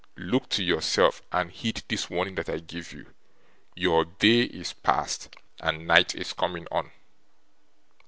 Look 0.17 0.49
to 0.49 0.63
yourself, 0.63 1.21
and 1.31 1.51
heed 1.51 1.83
this 1.87 2.09
warning 2.09 2.33
that 2.33 2.49
I 2.49 2.57
give 2.57 2.91
you! 2.91 3.13
Your 3.75 4.03
day 4.05 4.41
is 4.45 4.73
past, 4.73 5.29
and 5.59 5.85
night 5.85 6.15
is 6.15 6.33
comin' 6.33 6.67
on. 6.71 6.89